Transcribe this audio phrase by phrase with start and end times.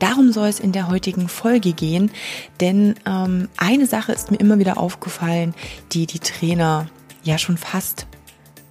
[0.00, 2.10] Darum soll es in der heutigen Folge gehen,
[2.58, 5.54] denn ähm, eine Sache ist mir immer wieder aufgefallen,
[5.92, 6.88] die die Trainer
[7.22, 8.06] ja schon fast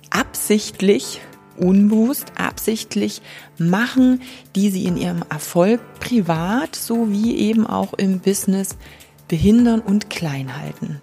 [0.09, 1.21] absichtlich,
[1.55, 3.21] unbewusst absichtlich
[3.59, 4.21] machen,
[4.55, 8.75] die sie in ihrem Erfolg privat sowie eben auch im Business
[9.27, 10.99] behindern und klein halten.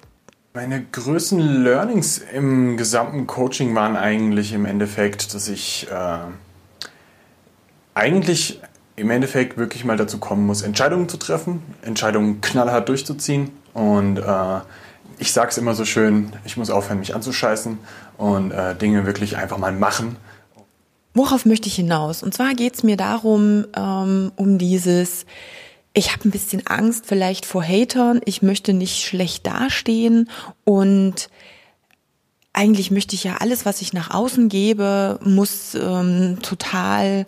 [0.55, 6.19] Meine größten Learnings im gesamten Coaching waren eigentlich im Endeffekt, dass ich äh,
[7.95, 8.61] eigentlich
[8.97, 13.51] im Endeffekt wirklich mal dazu kommen muss, Entscheidungen zu treffen, Entscheidungen knallhart durchzuziehen.
[13.75, 14.61] Und äh,
[15.19, 17.79] ich sage es immer so schön, ich muss aufhören, mich anzuscheißen
[18.17, 20.17] und äh, Dinge wirklich einfach mal machen.
[21.15, 22.23] Worauf möchte ich hinaus?
[22.23, 25.27] Und zwar geht es mir darum, ähm, um dieses,
[25.93, 30.29] ich habe ein bisschen Angst vielleicht vor Hatern, ich möchte nicht schlecht dastehen
[30.65, 31.29] und
[32.53, 37.27] eigentlich möchte ich ja alles, was ich nach außen gebe, muss ähm, total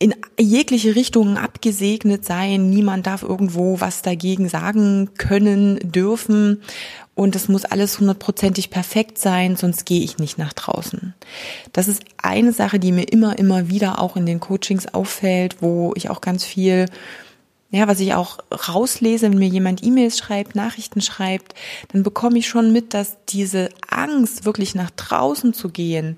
[0.00, 2.70] in jegliche Richtungen abgesegnet sein.
[2.70, 6.62] Niemand darf irgendwo was dagegen sagen können, dürfen.
[7.14, 11.14] Und es muss alles hundertprozentig perfekt sein, sonst gehe ich nicht nach draußen.
[11.74, 15.92] Das ist eine Sache, die mir immer, immer wieder auch in den Coachings auffällt, wo
[15.94, 16.86] ich auch ganz viel
[17.72, 21.54] ja, was ich auch rauslese, wenn mir jemand E-Mails schreibt, Nachrichten schreibt,
[21.92, 26.16] dann bekomme ich schon mit, dass diese Angst, wirklich nach draußen zu gehen,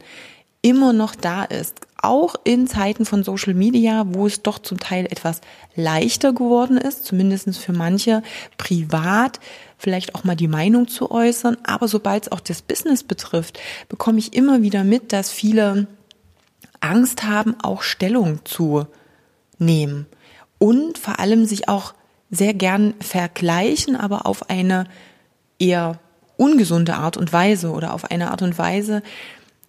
[0.63, 1.81] immer noch da ist.
[2.01, 5.41] Auch in Zeiten von Social Media, wo es doch zum Teil etwas
[5.77, 8.23] leichter geworden ist, zumindest für manche,
[8.59, 9.39] privat
[9.79, 11.59] vielleicht auch mal die Meinung zu äußern.
[11.65, 15.87] Aber sobald es auch das Business betrifft, bekomme ich immer wieder mit, dass viele
[16.81, 18.87] Angst haben, auch Stellung zu
[19.59, 20.07] nehmen.
[20.59, 21.95] Und vor allem sich auch
[22.31, 24.87] sehr gern vergleichen, aber auf eine
[25.59, 25.99] eher
[26.37, 29.03] ungesunde Art und Weise oder auf eine Art und Weise,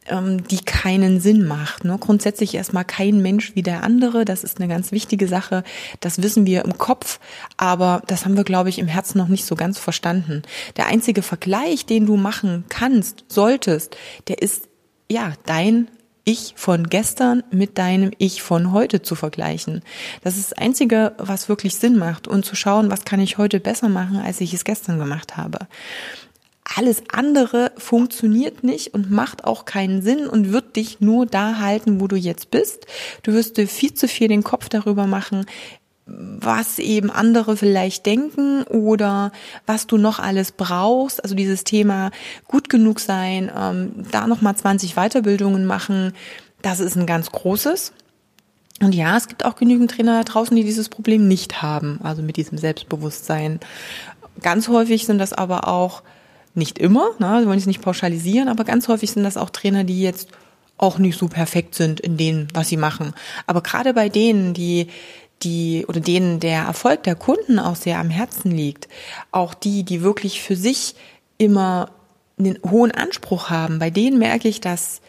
[0.10, 1.86] die keinen Sinn macht.
[1.86, 1.98] Ne?
[2.00, 5.64] Grundsätzlich erstmal kein Mensch wie der andere, das ist eine ganz wichtige Sache.
[6.00, 7.20] Das wissen wir im Kopf,
[7.58, 10.42] aber das haben wir, glaube ich, im Herzen noch nicht so ganz verstanden.
[10.78, 13.96] Der einzige Vergleich, den du machen kannst, solltest,
[14.28, 14.68] der ist
[15.10, 15.88] ja dein
[16.26, 19.82] ich von gestern mit deinem Ich von heute zu vergleichen.
[20.24, 23.60] Das ist das Einzige, was wirklich Sinn macht und zu schauen, was kann ich heute
[23.60, 25.68] besser machen, als ich es gestern gemacht habe
[26.76, 32.00] alles andere funktioniert nicht und macht auch keinen Sinn und wird dich nur da halten,
[32.00, 32.86] wo du jetzt bist.
[33.22, 35.46] Du wirst dir viel zu viel den Kopf darüber machen,
[36.06, 39.32] was eben andere vielleicht denken oder
[39.66, 41.24] was du noch alles brauchst.
[41.24, 42.12] Also dieses Thema
[42.48, 46.14] gut genug sein, ähm, da nochmal 20 Weiterbildungen machen,
[46.62, 47.94] das ist ein ganz großes.
[48.82, 52.22] Und ja, es gibt auch genügend Trainer da draußen, die dieses Problem nicht haben, also
[52.22, 53.60] mit diesem Selbstbewusstsein.
[54.42, 56.02] Ganz häufig sind das aber auch
[56.56, 59.84] nicht immer, ne, wir wollen es nicht pauschalisieren, aber ganz häufig sind das auch Trainer,
[59.84, 60.30] die jetzt
[60.78, 63.14] auch nicht so perfekt sind in dem, was sie machen.
[63.48, 64.88] Aber gerade bei denen, die
[65.44, 68.88] die oder denen der Erfolg der Kunden auch sehr am Herzen liegt,
[69.32, 70.96] auch die, die wirklich für sich
[71.38, 71.90] immer
[72.40, 75.02] einen hohen Anspruch haben, bei denen merke ich, dass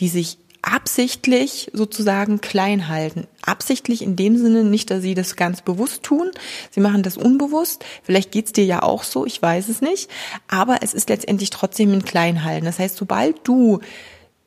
[0.00, 3.26] die sich absichtlich sozusagen klein halten.
[3.42, 6.30] Absichtlich in dem Sinne nicht, dass sie das ganz bewusst tun.
[6.70, 7.84] Sie machen das unbewusst.
[8.02, 10.10] Vielleicht geht's dir ja auch so, ich weiß es nicht.
[10.48, 12.66] Aber es ist letztendlich trotzdem ein Kleinhalten.
[12.66, 13.80] Das heißt, sobald du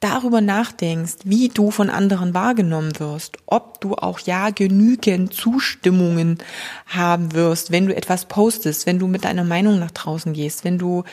[0.01, 6.39] darüber nachdenkst, wie du von anderen wahrgenommen wirst, ob du auch ja genügend Zustimmungen
[6.87, 10.79] haben wirst, wenn du etwas postest, wenn du mit deiner Meinung nach draußen gehst, wenn
[10.79, 11.03] du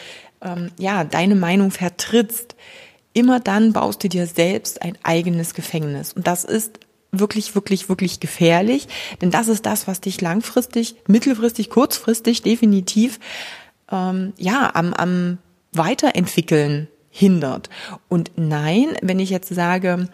[0.40, 2.56] ähm, ja deine Meinung vertrittst,
[3.18, 6.12] immer dann baust du dir selbst ein eigenes Gefängnis.
[6.12, 6.78] Und das ist
[7.10, 8.86] wirklich, wirklich, wirklich gefährlich,
[9.20, 13.18] denn das ist das, was dich langfristig, mittelfristig, kurzfristig definitiv
[13.90, 15.38] ähm, ja am, am
[15.72, 17.70] Weiterentwickeln hindert.
[18.08, 20.08] Und nein, wenn ich jetzt sage,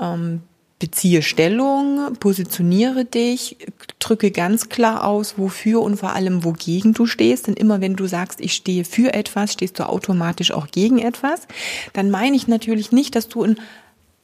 [0.00, 0.42] ähm,
[0.82, 3.56] beziehe Stellung, positioniere dich,
[4.00, 7.46] drücke ganz klar aus, wofür und vor allem wogegen du stehst.
[7.46, 11.46] Denn immer wenn du sagst, ich stehe für etwas, stehst du automatisch auch gegen etwas.
[11.92, 13.60] Dann meine ich natürlich nicht, dass du ein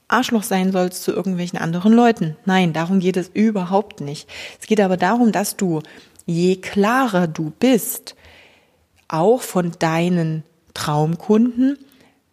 [0.09, 2.37] Arschloch sein sollst zu irgendwelchen anderen Leuten.
[2.45, 4.29] Nein, darum geht es überhaupt nicht.
[4.61, 5.83] Es geht aber darum, dass du,
[6.27, 8.17] je klarer du bist,
[9.07, 10.43] auch von deinen
[10.75, 11.79] Traumkunden,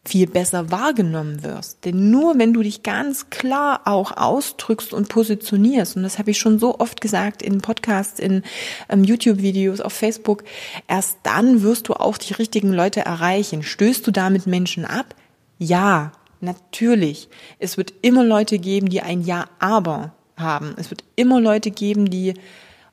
[0.07, 1.83] viel besser wahrgenommen wirst.
[1.83, 6.37] Denn nur wenn du dich ganz klar auch ausdrückst und positionierst, und das habe ich
[6.37, 8.43] schon so oft gesagt in Podcasts, in
[8.87, 10.43] ähm, YouTube-Videos, auf Facebook,
[10.87, 13.63] erst dann wirst du auch die richtigen Leute erreichen.
[13.63, 15.15] Stößt du damit Menschen ab?
[15.57, 17.29] Ja, natürlich.
[17.57, 20.75] Es wird immer Leute geben, die ein Ja, aber haben.
[20.77, 22.35] Es wird immer Leute geben, die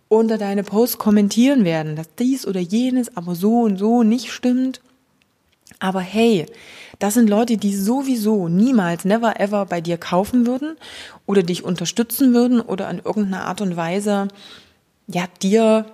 [0.09, 4.81] unter deine Posts kommentieren werden, dass dies oder jenes aber so und so nicht stimmt.
[5.83, 6.47] Aber hey,
[7.01, 10.77] das sind Leute, die sowieso niemals, never ever bei dir kaufen würden
[11.27, 14.29] oder dich unterstützen würden oder in irgendeiner Art und Weise,
[15.09, 15.87] ja, dir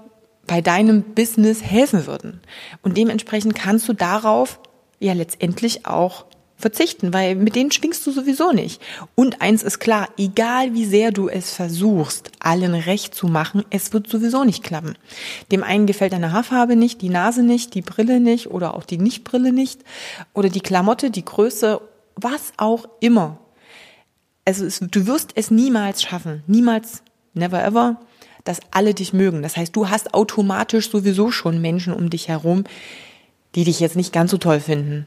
[0.46, 2.40] bei deinem Business helfen würden.
[2.82, 4.60] Und dementsprechend kannst du darauf
[5.00, 6.26] ja letztendlich auch
[6.58, 8.82] verzichten, weil mit denen schwingst du sowieso nicht.
[9.14, 13.92] Und eins ist klar, egal wie sehr du es versuchst, allen recht zu machen, es
[13.92, 14.96] wird sowieso nicht klappen.
[15.52, 18.98] Dem einen gefällt deine Haarfarbe nicht, die Nase nicht, die Brille nicht oder auch die
[18.98, 19.82] Nichtbrille nicht
[20.34, 21.80] oder die Klamotte, die Größe,
[22.16, 23.38] was auch immer.
[24.44, 27.02] Also es, du wirst es niemals schaffen, niemals,
[27.34, 28.00] never ever,
[28.42, 29.42] dass alle dich mögen.
[29.42, 32.64] Das heißt, du hast automatisch sowieso schon Menschen um dich herum,
[33.54, 35.06] die dich jetzt nicht ganz so toll finden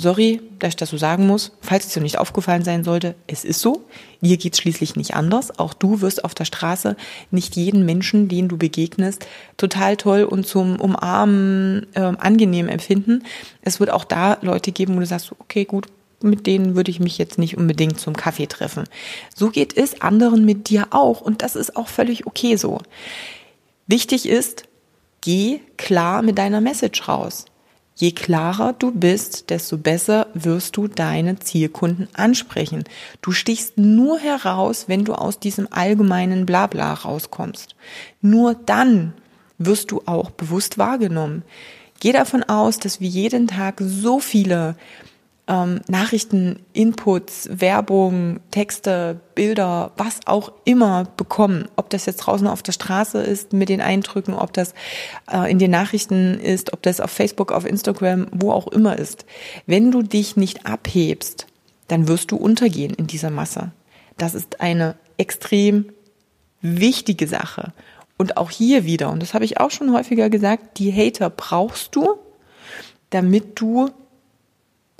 [0.00, 3.44] Sorry, dass ich das so sagen muss, falls es dir nicht aufgefallen sein sollte, es
[3.44, 3.84] ist so.
[4.22, 5.58] Dir geht es schließlich nicht anders.
[5.58, 6.96] Auch du wirst auf der Straße
[7.30, 9.26] nicht jeden Menschen, den du begegnest,
[9.58, 13.24] total toll und zum Umarmen äh, angenehm empfinden.
[13.60, 15.88] Es wird auch da Leute geben, wo du sagst, okay, gut,
[16.22, 18.84] mit denen würde ich mich jetzt nicht unbedingt zum Kaffee treffen.
[19.34, 22.78] So geht es anderen mit dir auch und das ist auch völlig okay so.
[23.86, 24.64] Wichtig ist,
[25.20, 27.44] geh klar mit deiner Message raus.
[28.00, 32.84] Je klarer du bist, desto besser wirst du deine Zielkunden ansprechen.
[33.20, 37.76] Du stichst nur heraus, wenn du aus diesem allgemeinen Blabla rauskommst.
[38.22, 39.12] Nur dann
[39.58, 41.42] wirst du auch bewusst wahrgenommen.
[42.00, 44.76] Geh davon aus, dass wir jeden Tag so viele
[45.50, 51.66] ähm, Nachrichten, Inputs, Werbung, Texte, Bilder, was auch immer bekommen.
[51.74, 54.74] Ob das jetzt draußen auf der Straße ist mit den Eindrücken, ob das
[55.30, 59.26] äh, in den Nachrichten ist, ob das auf Facebook, auf Instagram, wo auch immer ist.
[59.66, 61.46] Wenn du dich nicht abhebst,
[61.88, 63.72] dann wirst du untergehen in dieser Masse.
[64.16, 65.86] Das ist eine extrem
[66.62, 67.72] wichtige Sache.
[68.16, 71.96] Und auch hier wieder, und das habe ich auch schon häufiger gesagt, die Hater brauchst
[71.96, 72.18] du,
[73.08, 73.90] damit du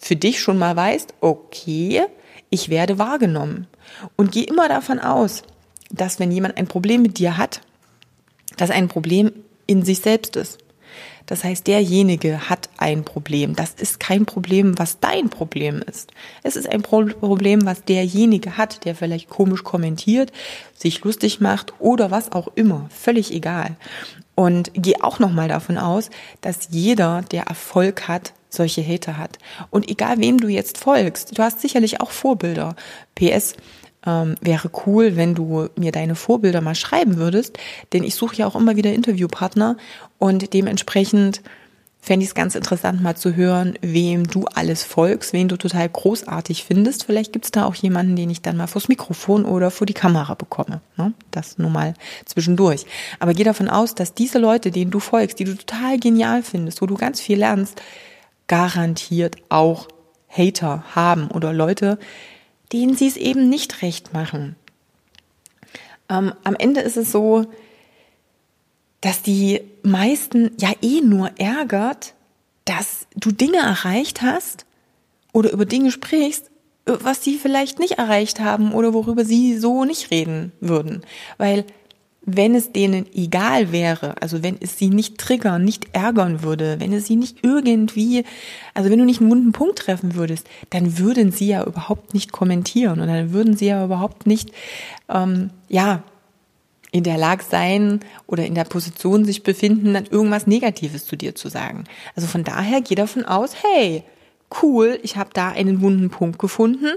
[0.01, 2.03] für dich schon mal weißt, okay,
[2.49, 3.67] ich werde wahrgenommen.
[4.17, 5.43] Und geh immer davon aus,
[5.91, 7.61] dass wenn jemand ein Problem mit dir hat,
[8.57, 9.33] dass ein Problem
[9.67, 10.59] in sich selbst ist.
[11.27, 13.55] Das heißt, derjenige hat ein Problem.
[13.55, 16.11] Das ist kein Problem, was dein Problem ist.
[16.43, 20.33] Es ist ein Problem, was derjenige hat, der vielleicht komisch kommentiert,
[20.75, 22.87] sich lustig macht oder was auch immer.
[22.91, 23.77] Völlig egal.
[24.35, 26.11] Und geh auch nochmal davon aus,
[26.41, 29.39] dass jeder, der Erfolg hat, solche Hater hat.
[29.71, 32.77] Und egal wem du jetzt folgst, du hast sicherlich auch Vorbilder.
[33.15, 33.55] PS,
[34.07, 37.59] ähm, wäre cool, wenn du mir deine Vorbilder mal schreiben würdest,
[37.93, 39.77] denn ich suche ja auch immer wieder Interviewpartner
[40.19, 41.43] und dementsprechend
[42.03, 45.87] fände ich es ganz interessant mal zu hören, wem du alles folgst, wen du total
[45.89, 47.05] großartig findest.
[47.05, 49.93] Vielleicht gibt es da auch jemanden, den ich dann mal vors Mikrofon oder vor die
[49.93, 50.81] Kamera bekomme.
[50.97, 51.13] Ne?
[51.31, 51.93] Das nur mal
[52.25, 52.87] zwischendurch.
[53.19, 56.81] Aber geh davon aus, dass diese Leute, denen du folgst, die du total genial findest,
[56.81, 57.83] wo du ganz viel lernst,
[58.51, 59.87] garantiert auch
[60.29, 62.01] Hater haben oder Leute,
[62.73, 64.57] denen sie es eben nicht recht machen.
[66.09, 67.47] Ähm, am Ende ist es so,
[69.03, 72.15] dass die meisten ja eh nur ärgert,
[72.65, 74.67] dass du Dinge erreicht hast
[75.33, 76.51] oder über Dinge sprichst,
[76.87, 81.03] was sie vielleicht nicht erreicht haben oder worüber sie so nicht reden würden.
[81.39, 81.65] Weil
[82.23, 86.93] wenn es denen egal wäre, also wenn es sie nicht triggern, nicht ärgern würde, wenn
[86.93, 88.25] es sie nicht irgendwie,
[88.75, 92.31] also wenn du nicht einen wunden Punkt treffen würdest, dann würden sie ja überhaupt nicht
[92.31, 94.53] kommentieren und dann würden sie ja überhaupt nicht,
[95.09, 96.03] ähm, ja,
[96.93, 101.35] in der Lage sein oder in der Position sich befinden, dann irgendwas Negatives zu dir
[101.35, 101.85] zu sagen.
[102.17, 104.03] Also von daher geh davon aus, hey,
[104.63, 106.89] cool, ich habe da einen wunden Punkt gefunden.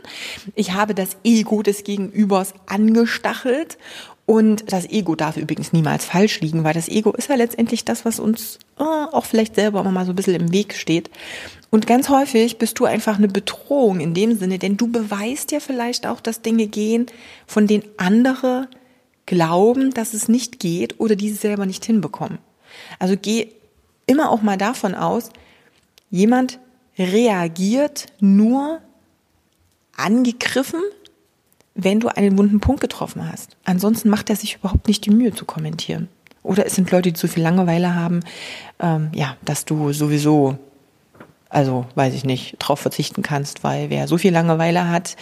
[0.55, 3.77] Ich habe das Ego des Gegenübers angestachelt
[4.25, 8.05] und das Ego darf übrigens niemals falsch liegen, weil das Ego ist ja letztendlich das,
[8.05, 11.09] was uns äh, auch vielleicht selber immer mal so ein bisschen im Weg steht.
[11.69, 15.59] Und ganz häufig bist du einfach eine Bedrohung in dem Sinne, denn du beweist ja
[15.59, 17.07] vielleicht auch, dass Dinge gehen,
[17.47, 18.69] von denen andere
[19.25, 22.37] glauben, dass es nicht geht oder die sie selber nicht hinbekommen.
[22.99, 23.49] Also geh
[24.05, 25.29] immer auch mal davon aus,
[26.09, 26.59] jemand
[26.97, 28.79] reagiert nur
[29.95, 30.81] angegriffen,
[31.75, 33.57] wenn du einen wunden Punkt getroffen hast.
[33.63, 36.07] Ansonsten macht er sich überhaupt nicht die Mühe zu kommentieren.
[36.43, 38.19] Oder es sind Leute, die zu viel Langeweile haben,
[38.79, 40.57] ähm, ja, dass du sowieso
[41.53, 45.15] also weiß ich nicht, drauf verzichten kannst, weil wer so viel Langeweile hat,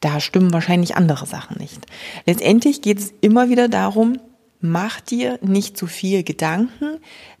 [0.00, 1.86] da stimmen wahrscheinlich andere Sachen nicht.
[2.24, 4.18] Letztendlich geht es immer wieder darum,
[4.62, 6.98] mach dir nicht zu viel Gedanken,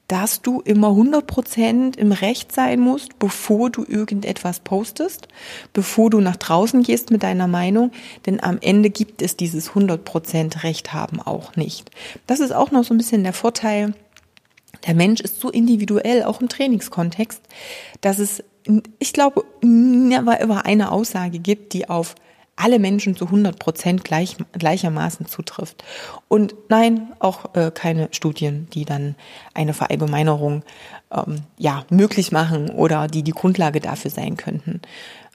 [0.08, 5.28] dass du immer 100% im Recht sein musst, bevor du irgendetwas postest,
[5.72, 7.92] bevor du nach draußen gehst mit deiner Meinung,
[8.26, 11.90] denn am Ende gibt es dieses 100% Recht haben auch nicht.
[12.26, 13.94] Das ist auch noch so ein bisschen der Vorteil.
[14.86, 17.40] Der Mensch ist so individuell, auch im Trainingskontext,
[18.02, 18.44] dass es,
[18.98, 22.16] ich glaube, ever eine Aussage gibt, die auf
[22.56, 25.82] alle Menschen zu 100 Prozent gleich, gleichermaßen zutrifft.
[26.28, 29.16] Und nein, auch äh, keine Studien, die dann
[29.54, 30.62] eine Verallgemeinerung
[31.10, 34.80] ähm, ja, möglich machen oder die die Grundlage dafür sein könnten.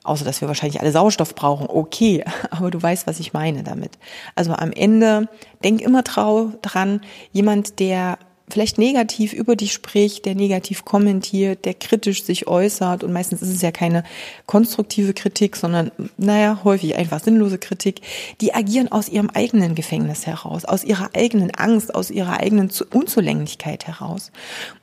[0.03, 1.67] Außer dass wir wahrscheinlich alle Sauerstoff brauchen.
[1.67, 3.97] Okay, aber du weißt, was ich meine damit.
[4.35, 5.27] Also am Ende
[5.63, 11.73] denk immer trau dran, jemand, der vielleicht negativ über dich spricht, der negativ kommentiert, der
[11.73, 14.03] kritisch sich äußert und meistens ist es ja keine
[14.45, 18.01] konstruktive Kritik, sondern naja, häufig einfach sinnlose Kritik,
[18.39, 23.85] die agieren aus ihrem eigenen Gefängnis heraus, aus ihrer eigenen Angst, aus ihrer eigenen Unzulänglichkeit
[23.85, 24.31] heraus.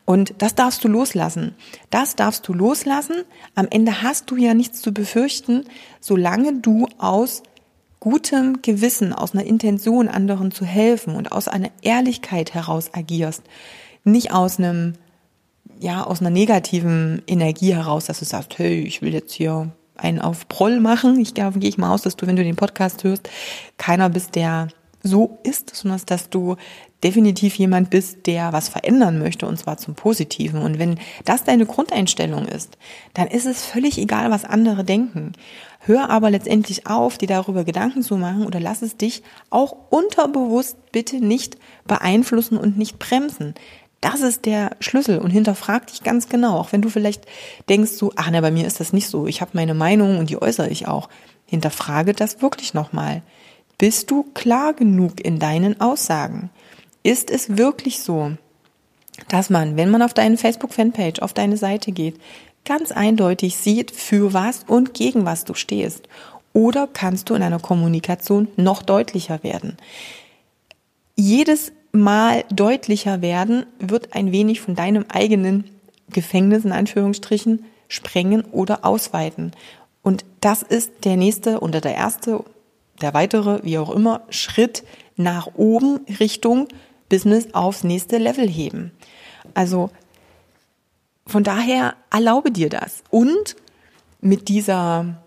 [0.05, 1.55] Und das darfst du loslassen.
[1.89, 3.23] Das darfst du loslassen.
[3.55, 5.65] Am Ende hast du ja nichts zu befürchten,
[6.01, 7.43] solange du aus
[8.01, 13.43] gutem Gewissen, aus einer Intention, anderen zu helfen und aus einer Ehrlichkeit heraus agierst,
[14.05, 14.95] nicht aus einem,
[15.81, 20.21] ja, aus einer negativen Energie heraus, dass du sagst, hey, ich will jetzt hier einen
[20.21, 21.19] auf Proll machen.
[21.21, 23.31] Ich gehe ich mal aus, dass du, wenn du den Podcast hörst,
[23.79, 24.69] keiner bist, der
[25.03, 26.57] so ist, sondern dass du
[27.05, 30.63] definitiv jemand bist, der was verändern möchte und zwar zum Positiven.
[30.63, 32.79] Und wenn das deine Grundeinstellung ist,
[33.13, 35.33] dann ist es völlig egal, was andere denken.
[35.81, 40.79] Hör aber letztendlich auf, dir darüber Gedanken zu machen oder lass es dich auch unterbewusst
[40.93, 43.55] bitte nicht beeinflussen und nicht bremsen.
[44.01, 47.27] Das ist der Schlüssel und hinterfrag dich ganz genau, auch wenn du vielleicht
[47.69, 50.31] denkst so, ach ne, bei mir ist das nicht so, ich habe meine Meinung und
[50.31, 51.09] die äußere ich auch.
[51.47, 53.23] Hinterfrage das wirklich nochmal.
[53.77, 56.51] Bist du klar genug in deinen Aussagen?
[57.05, 58.33] Ist es wirklich so,
[59.29, 62.19] dass man, wenn man auf deine Facebook-Fanpage, auf deine Seite geht,
[62.65, 66.09] ganz eindeutig sieht, für was und gegen was du stehst.
[66.55, 69.77] Oder kannst du in einer Kommunikation noch deutlicher werden?
[71.15, 75.65] Jedes Mal deutlicher werden wird ein wenig von deinem eigenen
[76.11, 79.53] Gefängnis in Anführungsstrichen sprengen oder ausweiten.
[80.03, 82.45] Und das ist der nächste oder der erste,
[83.01, 84.85] der weitere, wie auch immer, Schritt
[85.17, 86.67] nach oben Richtung
[87.15, 88.91] Business aufs nächste Level heben.
[89.55, 89.91] Also
[91.29, 93.05] von daher erlaube dir das.
[93.09, 93.55] Und
[94.21, 95.23] mit dieser,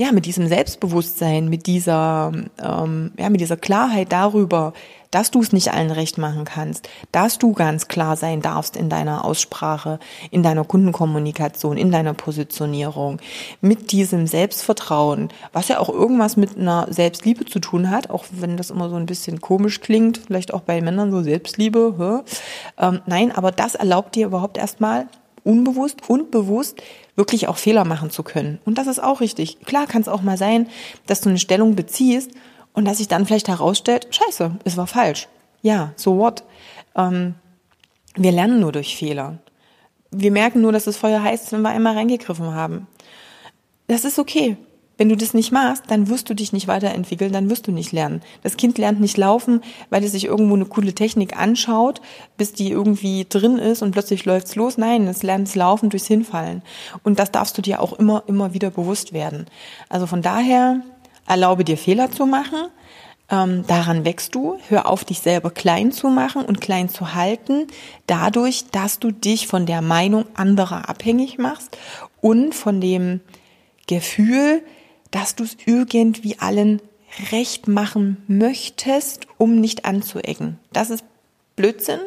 [0.00, 4.72] ja, mit diesem Selbstbewusstsein, mit dieser, ähm, ja, mit dieser Klarheit darüber,
[5.10, 8.88] dass du es nicht allen recht machen kannst, dass du ganz klar sein darfst in
[8.88, 9.98] deiner Aussprache,
[10.30, 13.18] in deiner Kundenkommunikation, in deiner Positionierung,
[13.60, 18.56] mit diesem Selbstvertrauen, was ja auch irgendwas mit einer Selbstliebe zu tun hat, auch wenn
[18.56, 22.24] das immer so ein bisschen komisch klingt, vielleicht auch bei Männern so Selbstliebe.
[22.78, 25.08] Ähm, nein, aber das erlaubt dir überhaupt erstmal
[25.44, 26.82] unbewusst und bewusst
[27.20, 28.58] wirklich auch Fehler machen zu können.
[28.64, 29.60] Und das ist auch richtig.
[29.60, 30.68] Klar kann es auch mal sein,
[31.06, 32.30] dass du eine Stellung beziehst
[32.72, 35.28] und dass sich dann vielleicht herausstellt, scheiße, es war falsch.
[35.60, 36.44] Ja, so what?
[36.96, 37.34] Ähm,
[38.16, 39.38] wir lernen nur durch Fehler.
[40.10, 42.86] Wir merken nur, dass das Feuer heiß ist, wenn wir einmal reingegriffen haben.
[43.86, 44.56] Das ist okay.
[45.00, 47.90] Wenn du das nicht machst, dann wirst du dich nicht weiterentwickeln, dann wirst du nicht
[47.90, 48.20] lernen.
[48.42, 52.02] Das Kind lernt nicht laufen, weil es sich irgendwo eine coole Technik anschaut,
[52.36, 54.76] bis die irgendwie drin ist und plötzlich läuft's los.
[54.76, 56.60] Nein, es lernt es laufen durchs Hinfallen.
[57.02, 59.46] Und das darfst du dir auch immer, immer wieder bewusst werden.
[59.88, 60.82] Also von daher
[61.26, 62.68] erlaube dir Fehler zu machen.
[63.30, 64.58] Ähm, daran wächst du.
[64.68, 67.68] Hör auf, dich selber klein zu machen und klein zu halten,
[68.06, 71.78] dadurch, dass du dich von der Meinung anderer abhängig machst
[72.20, 73.20] und von dem
[73.86, 74.62] Gefühl,
[75.10, 76.80] dass du es irgendwie allen
[77.32, 80.58] recht machen möchtest, um nicht anzuecken.
[80.72, 81.04] Das ist
[81.56, 82.00] Blödsinn.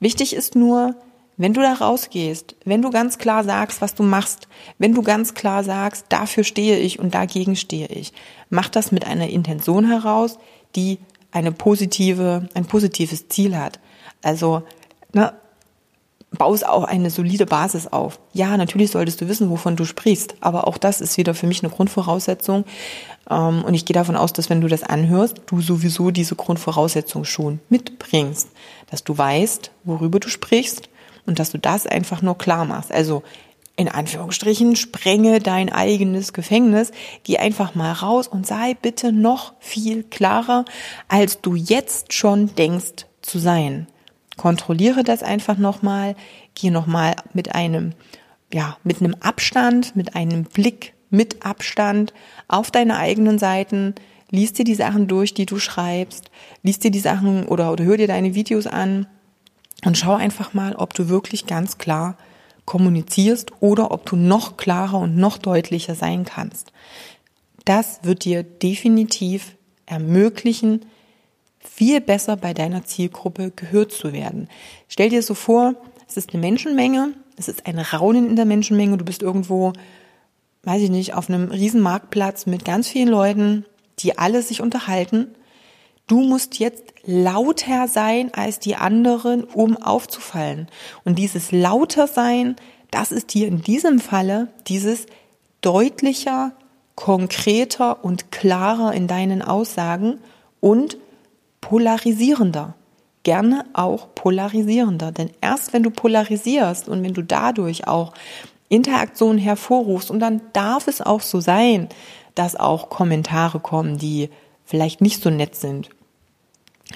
[0.00, 0.94] Wichtig ist nur,
[1.36, 5.34] wenn du da rausgehst, wenn du ganz klar sagst, was du machst, wenn du ganz
[5.34, 8.12] klar sagst, dafür stehe ich und dagegen stehe ich,
[8.50, 10.38] mach das mit einer Intention heraus,
[10.76, 10.98] die
[11.30, 13.80] eine positive, ein positives Ziel hat.
[14.22, 14.62] Also,
[15.12, 15.32] ne,
[16.30, 18.18] baust auch eine solide Basis auf.
[18.32, 21.62] Ja, natürlich solltest du wissen, wovon du sprichst, aber auch das ist wieder für mich
[21.62, 22.64] eine Grundvoraussetzung.
[23.30, 27.24] Ähm, und ich gehe davon aus, dass wenn du das anhörst, du sowieso diese Grundvoraussetzung
[27.24, 28.48] schon mitbringst,
[28.90, 30.88] dass du weißt, worüber du sprichst
[31.26, 32.92] und dass du das einfach nur klar machst.
[32.92, 33.22] Also
[33.76, 36.90] in Anführungsstrichen, sprenge dein eigenes Gefängnis,
[37.22, 40.64] geh einfach mal raus und sei bitte noch viel klarer,
[41.06, 43.86] als du jetzt schon denkst zu sein
[44.38, 46.16] kontrolliere das einfach nochmal,
[46.54, 47.92] gehe nochmal mit einem
[48.52, 52.12] ja, mit einem Abstand, mit einem Blick mit Abstand
[52.48, 53.94] auf deine eigenen Seiten,
[54.30, 56.30] liest dir die Sachen durch, die du schreibst,
[56.62, 59.06] liest dir die Sachen oder, oder hör dir deine Videos an
[59.84, 62.16] und schau einfach mal, ob du wirklich ganz klar
[62.64, 66.72] kommunizierst oder ob du noch klarer und noch deutlicher sein kannst.
[67.64, 70.84] Das wird dir definitiv ermöglichen,
[71.70, 74.48] viel besser bei deiner Zielgruppe gehört zu werden.
[74.88, 75.74] Stell dir so vor,
[76.08, 79.72] es ist eine Menschenmenge, es ist ein Raunen in der Menschenmenge, du bist irgendwo,
[80.64, 83.64] weiß ich nicht, auf einem riesen Marktplatz mit ganz vielen Leuten,
[84.00, 85.28] die alle sich unterhalten.
[86.06, 90.68] Du musst jetzt lauter sein als die anderen, um aufzufallen.
[91.04, 92.56] Und dieses lauter sein,
[92.90, 95.06] das ist hier in diesem Falle dieses
[95.60, 96.52] deutlicher,
[96.94, 100.18] konkreter und klarer in deinen Aussagen
[100.60, 100.96] und
[101.60, 102.74] polarisierender.
[103.22, 105.12] Gerne auch polarisierender.
[105.12, 108.12] Denn erst wenn du polarisierst und wenn du dadurch auch
[108.68, 111.88] Interaktion hervorrufst, und dann darf es auch so sein,
[112.34, 114.30] dass auch Kommentare kommen, die
[114.64, 115.90] vielleicht nicht so nett sind.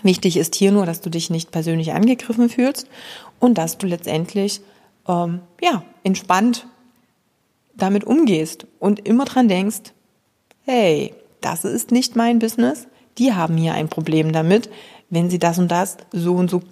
[0.03, 2.87] Wichtig ist hier nur, dass du dich nicht persönlich angegriffen fühlst
[3.41, 4.61] und dass du letztendlich
[5.09, 6.67] ähm, ja entspannt
[7.75, 9.93] damit umgehst und immer dran denkst,
[10.65, 12.87] hey, das ist nicht mein Business.
[13.19, 14.71] Die haben hier ein Problem damit,
[15.11, 16.63] wenn sie das und das so und so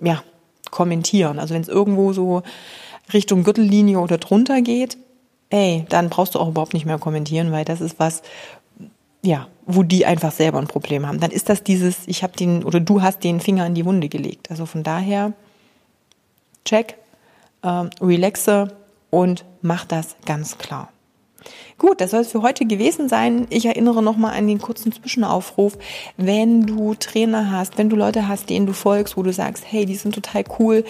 [0.00, 0.22] ja
[0.70, 1.38] kommentieren.
[1.38, 2.42] Also wenn es irgendwo so
[3.12, 4.96] Richtung Gürtellinie oder drunter geht,
[5.50, 8.22] ey, dann brauchst du auch überhaupt nicht mehr kommentieren, weil das ist was,
[9.22, 11.20] ja, wo die einfach selber ein Problem haben.
[11.20, 14.08] Dann ist das dieses, ich habe den oder du hast den Finger in die Wunde
[14.08, 14.50] gelegt.
[14.50, 15.32] Also von daher,
[16.64, 16.96] check,
[17.62, 18.72] ähm, relaxe
[19.10, 20.88] und mach das ganz klar.
[21.80, 23.46] Gut, das soll es für heute gewesen sein.
[23.48, 25.78] Ich erinnere nochmal an den kurzen Zwischenaufruf.
[26.18, 29.86] Wenn du Trainer hast, wenn du Leute hast, denen du folgst, wo du sagst, hey,
[29.86, 30.84] die sind total cool,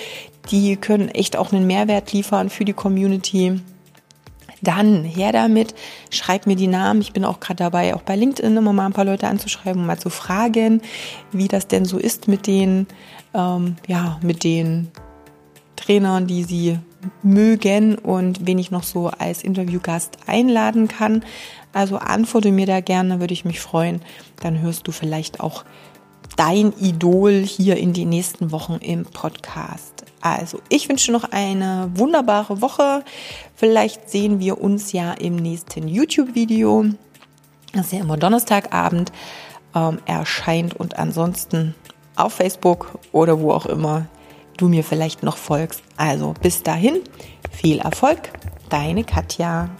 [0.50, 3.60] die können echt auch einen Mehrwert liefern für die Community,
[4.62, 5.76] dann her damit,
[6.10, 7.02] schreib mir die Namen.
[7.02, 9.86] Ich bin auch gerade dabei, auch bei LinkedIn immer mal ein paar Leute anzuschreiben, um
[9.86, 10.82] mal zu fragen,
[11.30, 12.88] wie das denn so ist mit den,
[13.32, 14.88] ähm, ja, mit den
[15.76, 16.80] Trainern, die sie
[17.22, 21.24] mögen und wen ich noch so als Interviewgast einladen kann.
[21.72, 24.02] Also antworte mir da gerne, würde ich mich freuen.
[24.40, 25.64] Dann hörst du vielleicht auch
[26.36, 30.04] dein Idol hier in den nächsten Wochen im Podcast.
[30.22, 33.04] Also, ich wünsche noch eine wunderbare Woche.
[33.54, 36.86] Vielleicht sehen wir uns ja im nächsten YouTube-Video,
[37.72, 39.12] das ja immer Donnerstagabend
[39.74, 41.74] ähm, erscheint und ansonsten
[42.16, 44.06] auf Facebook oder wo auch immer
[44.60, 45.82] du mir vielleicht noch folgst.
[45.96, 47.00] Also bis dahin,
[47.50, 48.30] viel Erfolg,
[48.68, 49.70] deine Katja.